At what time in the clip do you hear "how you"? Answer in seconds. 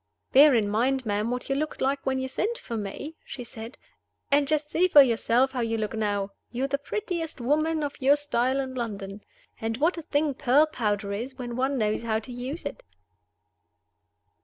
5.51-5.77